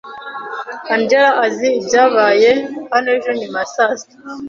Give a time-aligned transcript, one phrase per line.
[0.93, 2.51] Angella azi ibyabaye
[2.91, 4.15] hano ejo nyuma ya saa sita.